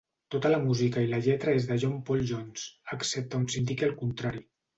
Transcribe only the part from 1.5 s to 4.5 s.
és de John Paul Jones, excepte on s'indiqui el contrari.